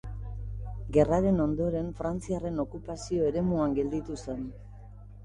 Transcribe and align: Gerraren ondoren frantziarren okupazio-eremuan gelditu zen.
Gerraren 0.95 1.43
ondoren 1.43 1.91
frantziarren 1.99 2.63
okupazio-eremuan 2.63 3.77
gelditu 3.81 4.19
zen. 4.25 4.43